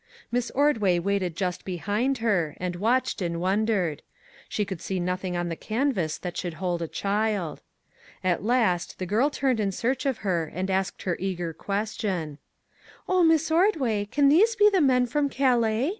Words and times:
Miss 0.31 0.49
Ordway 0.55 0.97
waited 0.97 1.35
just 1.35 1.63
behind 1.63 2.17
her, 2.25 2.55
and 2.59 2.75
watched 2.75 3.21
and 3.21 3.39
wondered. 3.39 4.01
She 4.49 4.65
could 4.65 4.81
see 4.81 4.99
nothing 4.99 5.37
on 5.37 5.49
the 5.49 5.55
canvas 5.55 6.17
that 6.17 6.35
should 6.35 6.55
hold 6.55 6.81
a 6.81 6.87
child. 6.87 7.61
At 8.23 8.43
last 8.43 8.97
the 8.97 9.05
girl 9.05 9.29
turned 9.29 9.59
in 9.59 9.71
search 9.71 10.07
of 10.07 10.17
her 10.25 10.51
and 10.55 10.71
asked 10.71 11.03
her 11.03 11.17
eager 11.19 11.53
question:" 11.53 12.39
Oh, 13.07 13.21
Miss 13.23 13.51
Ordway, 13.51 14.05
can 14.05 14.27
these 14.27 14.55
be 14.55 14.71
the 14.71 14.81
men 14.81 15.05
from 15.05 15.29
Calais 15.29 15.89